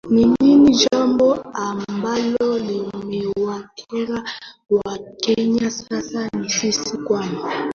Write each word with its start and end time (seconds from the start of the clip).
ni 0.13 0.25
ni 0.25 0.53
ni 0.55 0.73
jambo 0.75 1.33
ambalo 1.53 2.57
limewakera 2.57 4.23
wakenya 4.69 5.69
sana 5.71 6.29
na 6.33 6.49
sisi 6.49 6.97
kama 6.97 7.41